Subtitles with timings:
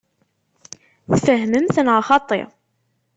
[1.19, 2.41] Tfehmemt neɣ xaṭi?